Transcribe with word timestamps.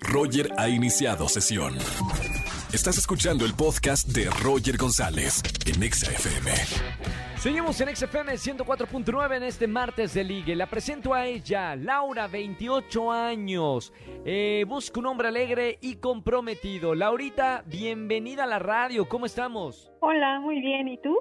Roger 0.00 0.50
ha 0.56 0.68
iniciado 0.68 1.28
sesión. 1.28 1.74
Estás 2.72 2.98
escuchando 2.98 3.44
el 3.44 3.54
podcast 3.54 4.08
de 4.08 4.28
Roger 4.42 4.76
González 4.76 5.42
en 5.66 5.82
Exa 5.82 6.10
FM. 6.10 6.50
Seguimos 7.36 7.80
en 7.80 7.94
XFM 7.94 8.32
104.9 8.32 9.36
en 9.36 9.42
este 9.44 9.66
martes 9.66 10.12
de 10.14 10.24
ligue. 10.24 10.56
La 10.56 10.66
presento 10.66 11.14
a 11.14 11.26
ella, 11.26 11.76
Laura, 11.76 12.26
28 12.26 13.12
años. 13.12 13.92
Eh, 14.24 14.64
busca 14.66 15.00
un 15.00 15.06
hombre 15.06 15.28
alegre 15.28 15.78
y 15.80 15.96
comprometido. 15.96 16.94
Laurita, 16.94 17.62
bienvenida 17.66 18.44
a 18.44 18.48
la 18.48 18.58
radio. 18.58 19.08
¿Cómo 19.08 19.24
estamos? 19.26 19.90
Hola, 20.00 20.40
muy 20.40 20.60
bien. 20.60 20.88
¿Y 20.88 20.98
tú? 20.98 21.16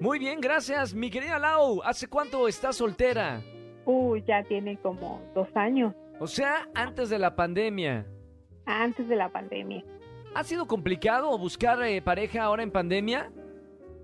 Muy 0.00 0.18
bien, 0.18 0.40
gracias. 0.40 0.94
Mi 0.94 1.10
querida 1.10 1.38
Lau, 1.38 1.82
¿hace 1.84 2.08
cuánto 2.08 2.48
estás 2.48 2.76
soltera? 2.76 3.42
Uh, 3.84 4.16
ya 4.26 4.42
tiene 4.44 4.78
como 4.78 5.20
dos 5.34 5.48
años. 5.54 5.94
O 6.22 6.28
sea, 6.28 6.68
antes 6.76 7.10
de 7.10 7.18
la 7.18 7.34
pandemia. 7.34 8.06
Antes 8.64 9.08
de 9.08 9.16
la 9.16 9.28
pandemia. 9.28 9.82
¿Ha 10.36 10.44
sido 10.44 10.68
complicado 10.68 11.36
buscar 11.36 11.82
eh, 11.82 12.00
pareja 12.00 12.44
ahora 12.44 12.62
en 12.62 12.70
pandemia? 12.70 13.32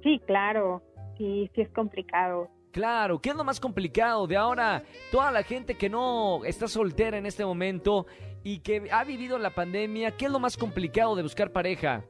Sí, 0.02 0.20
claro. 0.26 0.82
Sí, 1.16 1.48
sí 1.54 1.60
es 1.60 1.68
complicado. 1.68 2.48
Claro, 2.72 3.20
¿qué 3.20 3.28
es 3.28 3.36
lo 3.36 3.44
más 3.44 3.60
complicado 3.60 4.26
de 4.26 4.36
ahora? 4.36 4.82
Toda 5.12 5.30
la 5.30 5.44
gente 5.44 5.76
que 5.76 5.88
no 5.88 6.44
está 6.44 6.66
soltera 6.66 7.18
en 7.18 7.24
este 7.24 7.44
momento 7.44 8.06
y 8.42 8.58
que 8.58 8.88
ha 8.90 9.04
vivido 9.04 9.38
la 9.38 9.50
pandemia, 9.50 10.10
¿qué 10.16 10.24
es 10.24 10.32
lo 10.32 10.40
más 10.40 10.56
complicado 10.56 11.14
de 11.14 11.22
buscar 11.22 11.52
pareja? 11.52 12.02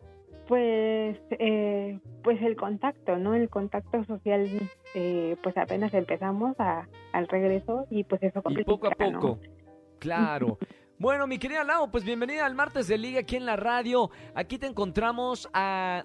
Pues, 0.47 1.19
eh, 1.33 2.01
pues 2.23 2.41
el 2.41 2.57
contacto, 2.57 3.19
¿no? 3.19 3.35
El 3.35 3.51
contacto 3.51 4.03
social, 4.05 4.49
eh, 4.95 5.37
pues 5.43 5.55
apenas 5.59 5.93
empezamos 5.93 6.59
a, 6.59 6.89
al 7.13 7.29
regreso 7.29 7.87
y 7.91 8.05
pues 8.05 8.23
eso 8.23 8.39
Y 8.39 8.43
complica, 8.43 8.73
poco 8.73 8.87
a 8.87 9.11
¿no? 9.11 9.39
Claro. 9.99 10.59
Bueno, 10.99 11.27
mi 11.27 11.39
querida 11.39 11.63
Lau, 11.63 11.91
pues 11.91 12.05
bienvenida 12.05 12.45
al 12.45 12.55
martes 12.55 12.89
de 12.89 12.99
Liga 12.99 13.21
aquí 13.21 13.37
en 13.37 13.47
la 13.47 13.57
radio. 13.57 14.11
Aquí 14.35 14.59
te 14.59 14.67
encontramos 14.67 15.49
a, 15.53 16.05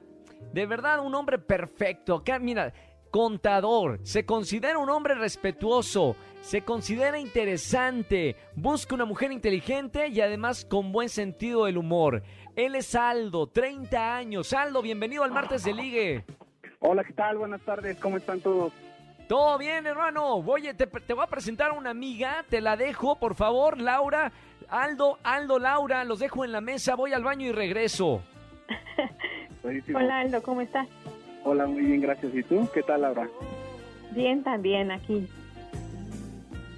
de 0.51 0.65
verdad, 0.65 0.99
un 1.03 1.15
hombre 1.15 1.39
perfecto. 1.39 2.15
Acá, 2.15 2.37
mira, 2.37 2.73
contador, 3.09 3.99
se 4.03 4.25
considera 4.25 4.77
un 4.77 4.89
hombre 4.89 5.15
respetuoso, 5.15 6.15
se 6.41 6.61
considera 6.61 7.19
interesante, 7.19 8.35
busca 8.55 8.95
una 8.95 9.05
mujer 9.05 9.31
inteligente 9.31 10.09
y 10.09 10.21
además 10.21 10.65
con 10.65 10.91
buen 10.91 11.09
sentido 11.09 11.65
del 11.65 11.77
humor. 11.77 12.23
Él 12.55 12.75
es 12.75 12.93
Aldo, 12.93 13.47
30 13.47 14.15
años. 14.15 14.53
Aldo, 14.53 14.81
bienvenido 14.81 15.23
al 15.23 15.31
martes 15.31 15.63
de 15.63 15.73
Ligue. 15.73 16.25
Hola, 16.79 17.03
¿qué 17.03 17.13
tal? 17.13 17.37
Buenas 17.37 17.61
tardes, 17.61 17.97
¿cómo 17.97 18.17
están 18.17 18.41
todos? 18.41 18.73
Todo 19.27 19.57
bien, 19.57 19.85
hermano. 19.85 20.35
Oye, 20.35 20.73
te, 20.73 20.85
te 20.85 21.13
voy 21.13 21.23
a 21.23 21.27
presentar 21.27 21.71
a 21.71 21.73
una 21.73 21.91
amiga. 21.91 22.45
Te 22.49 22.61
la 22.61 22.75
dejo, 22.75 23.17
por 23.19 23.35
favor, 23.35 23.79
Laura. 23.79 24.31
Aldo, 24.69 25.17
Aldo, 25.23 25.59
Laura, 25.59 26.03
los 26.03 26.19
dejo 26.19 26.43
en 26.45 26.51
la 26.51 26.61
mesa. 26.61 26.95
Voy 26.95 27.13
al 27.13 27.23
baño 27.23 27.47
y 27.47 27.51
regreso. 27.51 28.21
Buenísimo. 29.63 29.99
Hola 29.99 30.19
Aldo, 30.19 30.41
¿cómo 30.43 30.61
estás? 30.61 30.87
Hola, 31.43 31.65
muy 31.67 31.83
bien, 31.83 32.01
gracias. 32.01 32.33
¿Y 32.33 32.43
tú? 32.43 32.67
¿Qué 32.73 32.83
tal, 32.83 33.01
Laura? 33.01 33.29
Bien 34.11 34.43
también 34.43 34.91
aquí. 34.91 35.27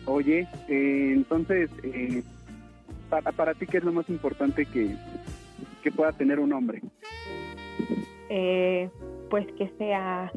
Oye, 0.05 0.47
eh, 0.67 1.11
entonces, 1.13 1.69
eh, 1.83 2.23
para, 3.09 3.31
para 3.31 3.53
ti, 3.53 3.65
¿qué 3.65 3.77
es 3.77 3.83
lo 3.83 3.91
más 3.91 4.07
importante 4.09 4.65
que, 4.65 4.95
que 5.83 5.91
pueda 5.91 6.11
tener 6.11 6.39
un 6.39 6.53
hombre? 6.53 6.81
Eh, 8.29 8.89
pues 9.29 9.47
que 9.57 9.69
sea 9.77 10.31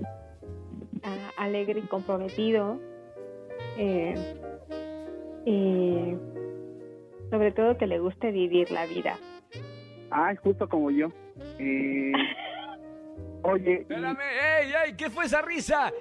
ah, 1.04 1.32
alegre 1.36 1.80
y 1.80 1.86
comprometido. 1.86 2.80
Eh, 3.77 4.14
y 5.44 6.14
sobre 7.30 7.52
todo 7.52 7.77
que 7.78 7.86
le 7.86 7.98
guste 7.98 8.30
vivir 8.30 8.70
la 8.70 8.86
vida. 8.86 9.19
Ah, 10.10 10.34
justo 10.42 10.69
como 10.69 10.91
yo. 10.91 11.08
Eh, 11.58 12.12
oye, 13.42 13.70
y- 13.70 13.74
Espérame, 13.82 14.19
ey, 14.20 14.72
ey, 14.86 14.96
¿qué 14.96 15.10
fue 15.10 15.24
esa 15.26 15.42
risa? 15.42 15.92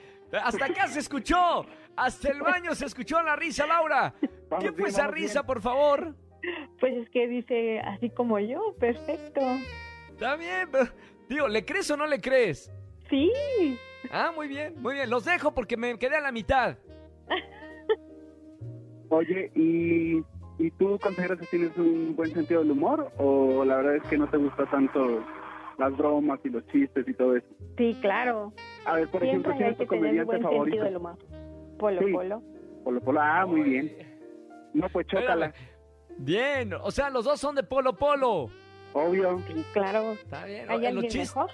Hasta 0.44 0.66
acá 0.66 0.88
se 0.88 1.00
escuchó. 1.00 1.66
Hasta 1.96 2.30
el 2.32 2.42
baño 2.42 2.76
se 2.76 2.86
escuchó 2.86 3.22
la 3.24 3.36
risa, 3.36 3.66
Laura. 3.66 4.14
Vamos 4.50 4.64
¿Qué 4.64 4.70
fue 4.72 4.76
bien, 4.78 4.88
esa 4.90 5.02
vamos 5.04 5.16
risa, 5.16 5.42
bien. 5.42 5.46
por 5.48 5.62
favor? 5.62 6.16
Pues 6.80 6.94
es 6.96 7.10
que 7.10 7.28
dice 7.28 7.80
así 7.80 8.10
como 8.12 8.38
yo, 8.40 8.76
perfecto. 8.80 9.42
Está 10.12 10.36
bien, 10.36 10.70
pero, 10.72 10.86
digo, 11.28 11.48
¿le 11.48 11.66
crees 11.66 11.90
o 11.92 11.98
no 11.98 12.06
le 12.06 12.22
crees? 12.22 12.72
Sí, 13.10 13.32
Ah, 14.12 14.32
muy 14.36 14.48
bien, 14.48 14.76
muy 14.82 14.94
bien. 14.96 15.10
Los 15.10 15.26
dejo 15.26 15.54
porque 15.54 15.78
me 15.78 15.98
quedé 15.98 16.16
a 16.18 16.22
la 16.22 16.32
mitad. 16.32 16.78
oye, 19.10 19.52
¿y, 19.56 20.18
¿y 20.60 20.72
tú 20.78 20.98
consideras 21.00 21.40
que 21.40 21.46
tienes 21.48 21.76
un 21.78 22.16
buen 22.16 22.34
sentido 22.34 22.62
del 22.62 22.72
humor? 22.72 23.12
¿O 23.18 23.64
la 23.66 23.78
verdad 23.78 23.96
es 23.98 24.04
que 24.04 24.18
no 24.18 24.30
te 24.30 24.38
gusta 24.38 24.66
tanto 24.70 25.24
las 25.78 25.96
bromas 25.96 26.40
y 26.44 26.50
los 26.50 26.66
chistes 26.68 27.08
y 27.08 27.14
todo 27.14 27.36
eso? 27.36 27.48
sí, 27.78 27.96
claro. 28.02 28.54
A 28.86 28.94
ver, 28.96 29.08
por 29.10 29.24
ejemplo, 29.24 29.54
¿quién 29.58 29.70
es 29.72 29.78
tu 29.78 29.86
comediante 29.88 30.24
buen 30.26 30.42
favorito? 30.42 30.64
sentido 30.66 30.84
del 30.86 30.98
humor. 30.98 31.18
Polo, 31.78 32.02
Sí. 32.02 32.12
polo. 32.14 32.42
Polo 32.84 33.02
Polo. 33.02 33.20
Ah, 33.22 33.46
muy 33.46 33.62
bien. 33.62 33.92
No, 34.74 34.88
pues 34.90 35.06
chócala. 35.08 35.54
Bien, 36.18 36.74
o 36.74 36.90
sea, 36.90 37.10
los 37.10 37.26
dos 37.26 37.40
son 37.40 37.54
de 37.56 37.64
Polo 37.64 37.94
Polo. 37.96 38.50
Obvio. 38.94 39.40
Sí, 39.48 39.64
claro. 39.74 40.14
Está 40.14 40.46
bien. 40.46 40.70
¿Hay 40.70 40.78
los 40.80 40.88
alguien 40.88 41.12
chis- 41.12 41.20
mejor? 41.36 41.52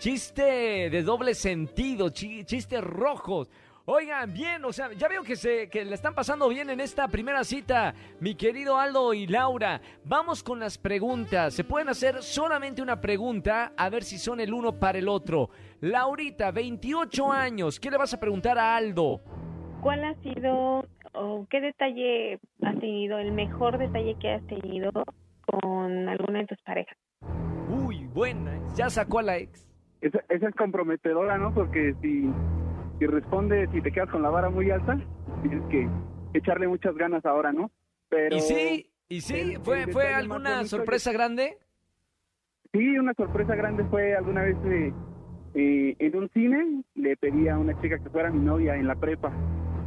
Chiste 0.00 0.88
de 0.88 1.02
doble 1.02 1.34
sentido, 1.34 2.08
chi- 2.08 2.42
chistes 2.44 2.82
rojos. 2.82 3.50
Oigan, 3.84 4.32
bien, 4.32 4.64
o 4.64 4.72
sea, 4.72 4.90
ya 4.94 5.08
veo 5.08 5.22
que 5.22 5.36
se 5.36 5.68
que 5.68 5.84
le 5.84 5.94
están 5.94 6.14
pasando 6.14 6.48
bien 6.48 6.70
en 6.70 6.80
esta 6.80 7.06
primera 7.06 7.44
cita, 7.44 7.92
mi 8.18 8.34
querido 8.34 8.78
Aldo 8.78 9.12
y 9.12 9.26
Laura. 9.26 9.82
Vamos 10.04 10.42
con 10.42 10.58
las 10.58 10.78
preguntas. 10.78 11.52
Se 11.52 11.64
pueden 11.64 11.90
hacer 11.90 12.22
solamente 12.22 12.80
una 12.80 12.98
pregunta, 12.98 13.74
a 13.76 13.90
ver 13.90 14.02
si 14.02 14.16
son 14.16 14.40
el 14.40 14.54
uno 14.54 14.72
para 14.80 14.96
el 14.98 15.06
otro. 15.06 15.50
Laurita, 15.82 16.50
28 16.50 17.30
años, 17.30 17.78
¿qué 17.78 17.90
le 17.90 17.98
vas 17.98 18.14
a 18.14 18.20
preguntar 18.20 18.58
a 18.58 18.76
Aldo? 18.76 19.20
¿Cuál 19.82 20.02
ha 20.04 20.14
sido 20.22 20.86
o 21.12 21.46
qué 21.50 21.60
detalle 21.60 22.38
has 22.62 22.78
tenido, 22.80 23.18
el 23.18 23.32
mejor 23.32 23.76
detalle 23.76 24.16
que 24.18 24.30
has 24.32 24.46
tenido 24.46 24.90
con 25.44 26.08
alguna 26.08 26.38
de 26.38 26.46
tus 26.46 26.62
parejas? 26.62 26.96
Uy, 27.68 28.06
buena, 28.06 28.58
ya 28.74 28.88
sacó 28.88 29.18
a 29.18 29.22
la 29.24 29.36
ex. 29.36 29.66
Esa, 30.00 30.20
esa 30.28 30.48
es 30.48 30.54
comprometedora, 30.54 31.36
¿no? 31.38 31.52
Porque 31.52 31.94
si, 32.00 32.30
si 32.98 33.06
respondes 33.06 33.68
y 33.74 33.80
te 33.82 33.92
quedas 33.92 34.08
con 34.10 34.22
la 34.22 34.30
vara 34.30 34.48
muy 34.50 34.70
alta, 34.70 34.98
tienes 35.42 35.62
que 35.70 35.88
echarle 36.34 36.68
muchas 36.68 36.94
ganas 36.96 37.24
ahora, 37.26 37.52
¿no? 37.52 37.70
Pero 38.08 38.36
¿Y 38.36 38.40
sí? 38.40 38.90
¿Y 39.08 39.20
sí? 39.20 39.34
el- 39.54 39.60
¿Fue, 39.60 39.82
el 39.82 39.92
fue 39.92 40.14
alguna 40.14 40.50
bonito 40.56 40.68
sorpresa 40.68 41.12
grande? 41.12 41.58
sí, 42.72 42.98
una 42.98 43.14
sorpresa 43.14 43.54
grande 43.56 43.84
fue 43.84 44.14
alguna 44.14 44.42
vez 44.42 44.56
eh, 44.66 44.92
eh, 45.54 45.96
en 45.98 46.16
un 46.16 46.28
cine, 46.30 46.82
le 46.94 47.16
pedí 47.16 47.48
a 47.48 47.58
una 47.58 47.78
chica 47.82 47.98
que 47.98 48.08
fuera 48.10 48.30
mi 48.30 48.38
novia 48.40 48.76
en 48.76 48.86
la 48.86 48.94
prepa. 48.94 49.32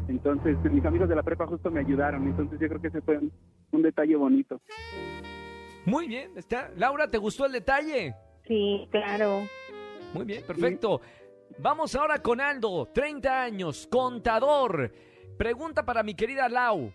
Entonces, 0.10 0.58
mis 0.70 0.84
amigos 0.86 1.08
de 1.08 1.16
la 1.16 1.24
prepa 1.24 1.48
justo 1.48 1.72
me 1.72 1.80
ayudaron. 1.80 2.28
Entonces, 2.28 2.60
yo 2.60 2.68
creo 2.68 2.82
que 2.82 2.88
ese 2.90 3.02
fue 3.02 3.18
un, 3.18 3.32
un 3.72 3.82
detalle 3.82 4.18
bonito. 4.18 4.60
Muy 5.86 6.08
bien, 6.08 6.32
está. 6.36 6.70
Laura, 6.76 7.10
¿te 7.10 7.18
gustó 7.18 7.46
el 7.46 7.54
detalle? 7.54 8.14
Sí, 8.46 8.86
claro. 8.92 9.44
Muy 10.14 10.26
bien, 10.26 10.44
perfecto. 10.46 11.02
Vamos 11.60 11.96
ahora 11.96 12.20
con 12.20 12.42
Aldo, 12.42 12.88
30 12.94 13.44
años, 13.44 13.88
contador. 13.92 14.92
Pregunta 15.38 15.84
para 15.86 16.04
mi 16.04 16.14
querida 16.16 16.50
Lau. 16.50 16.92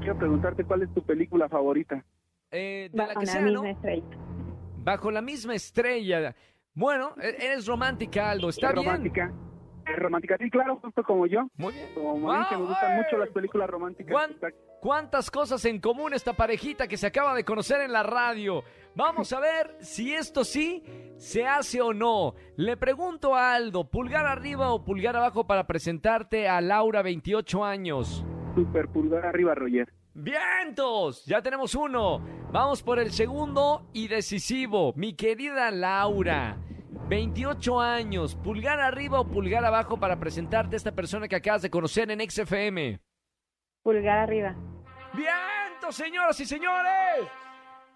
Quiero 0.00 0.16
preguntarte 0.18 0.64
cuál 0.64 0.82
es 0.82 0.94
tu 0.94 1.02
película 1.02 1.48
favorita. 1.48 2.04
Eh, 2.50 2.88
de 2.90 2.96
la 2.96 3.06
Bajo 3.08 3.20
que 3.20 3.26
la 3.26 3.32
sea, 3.32 3.40
misma 3.42 3.62
¿no? 3.62 3.68
estrella. 3.68 4.16
Bajo 4.78 5.10
la 5.10 5.20
misma 5.22 5.54
estrella. 5.54 6.34
Bueno, 6.74 7.14
e- 7.20 7.36
eres 7.46 7.66
romántica, 7.66 8.30
Aldo, 8.30 8.48
está 8.48 8.68
¿Es 8.68 8.74
bien. 8.74 8.86
romántica? 8.86 9.32
¿Es 9.98 10.02
romántica? 10.02 10.36
Sí, 10.38 10.48
claro, 10.48 10.76
justo 10.76 11.02
como 11.02 11.26
yo. 11.26 11.48
Muy 11.56 11.74
bien. 11.74 11.88
Como 11.92 12.32
a 12.32 12.38
mí 12.38 12.44
que 12.48 12.56
me 12.56 12.62
¡Ah, 12.62 12.66
gustan 12.68 12.96
mucho 12.96 13.18
las 13.18 13.30
películas 13.30 13.68
románticas. 13.68 14.14
¿Cuántas 14.80 15.28
cosas 15.28 15.64
en 15.64 15.80
común 15.80 16.14
esta 16.14 16.34
parejita 16.34 16.86
que 16.86 16.96
se 16.96 17.08
acaba 17.08 17.34
de 17.34 17.44
conocer 17.44 17.80
en 17.80 17.92
la 17.92 18.04
radio? 18.04 18.62
Vamos 18.94 19.32
a 19.32 19.40
ver 19.40 19.76
si 19.80 20.14
esto 20.14 20.44
sí 20.44 20.84
se 21.16 21.46
hace 21.46 21.80
o 21.82 21.92
no. 21.92 22.34
Le 22.54 22.76
pregunto 22.76 23.34
a 23.34 23.54
Aldo, 23.54 23.90
pulgar 23.90 24.24
arriba 24.26 24.70
o 24.70 24.84
pulgar 24.84 25.16
abajo 25.16 25.48
para 25.48 25.66
presentarte 25.66 26.48
a 26.48 26.60
Laura, 26.60 27.02
28 27.02 27.64
años. 27.64 28.24
Super 28.54 28.86
pulgar 28.86 29.26
arriba, 29.26 29.56
Roger. 29.56 29.92
¡Vientos! 30.14 31.24
Ya 31.26 31.42
tenemos 31.42 31.74
uno. 31.74 32.24
Vamos 32.52 32.84
por 32.84 33.00
el 33.00 33.10
segundo 33.10 33.88
y 33.92 34.06
decisivo. 34.06 34.92
Mi 34.94 35.14
querida 35.14 35.72
Laura, 35.72 36.56
28 37.08 37.80
años, 37.80 38.34
pulgar 38.34 38.80
arriba 38.80 39.20
o 39.20 39.26
pulgar 39.26 39.64
abajo 39.64 39.98
para 39.98 40.20
presentarte 40.20 40.76
a 40.76 40.78
esta 40.78 40.92
persona 40.92 41.26
que 41.26 41.36
acabas 41.36 41.62
de 41.62 41.70
conocer 41.70 42.10
en 42.10 42.20
XFM. 42.28 43.00
Pulgar 43.82 44.18
arriba. 44.18 44.54
¡Vientos, 45.14 45.96
señoras 45.96 46.38
y 46.38 46.44
señores! 46.44 47.26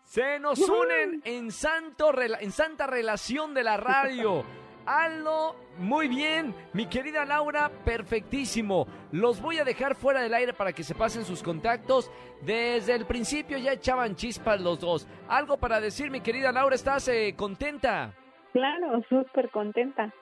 Se 0.05 0.39
nos 0.41 0.59
unen 0.61 1.21
en, 1.27 1.53
santo, 1.53 2.11
en 2.19 2.53
santa 2.53 2.87
relación 2.87 3.53
de 3.53 3.63
la 3.63 3.77
radio. 3.77 4.45
Aldo, 4.87 5.57
muy 5.77 6.09
bien. 6.09 6.55
Mi 6.73 6.87
querida 6.87 7.27
Laura, 7.27 7.71
perfectísimo. 7.85 8.87
Los 9.11 9.43
voy 9.43 9.59
a 9.59 9.65
dejar 9.65 9.95
fuera 9.95 10.23
del 10.23 10.33
aire 10.33 10.55
para 10.55 10.73
que 10.73 10.85
se 10.85 10.95
pasen 10.95 11.27
sus 11.27 11.43
contactos. 11.43 12.11
Desde 12.41 12.95
el 12.95 13.05
principio 13.05 13.59
ya 13.59 13.75
echaban 13.75 14.17
chispas 14.17 14.59
los 14.59 14.81
dos. 14.81 15.07
Algo 15.29 15.59
para 15.59 15.83
decir, 15.83 16.11
mi 16.11 16.23
querida 16.23 16.51
Laura, 16.51 16.75
¿estás 16.75 17.07
eh, 17.09 17.35
contenta? 17.37 18.15
Claro, 18.53 19.03
súper 19.09 19.51
contenta. 19.51 20.13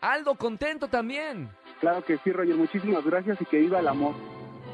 Aldo, 0.00 0.34
contento 0.34 0.88
también. 0.88 1.48
Claro 1.80 2.02
que 2.04 2.18
sí, 2.18 2.32
Roger. 2.32 2.54
Muchísimas 2.56 3.04
gracias 3.04 3.40
y 3.40 3.44
que 3.46 3.58
viva 3.58 3.78
el 3.80 3.88
amor. 3.88 4.14